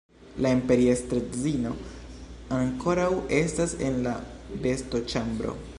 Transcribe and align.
La 0.43 0.51
imperiestredzino 0.59 1.73
ankoraŭ 2.59 3.07
estas 3.43 3.79
en 3.89 4.05
la 4.09 4.17
vestoĉambro. 4.67 5.59